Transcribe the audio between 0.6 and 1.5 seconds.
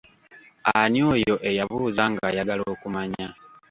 Ani oyo